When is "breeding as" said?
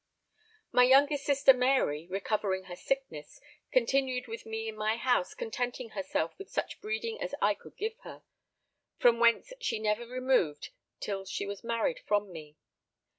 6.81-7.35